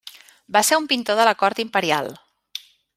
Va 0.57 0.63
ser 0.69 0.79
un 0.83 0.87
pintor 0.93 1.21
de 1.21 1.29
la 1.31 1.37
cort 1.45 1.63
imperial. 1.67 2.13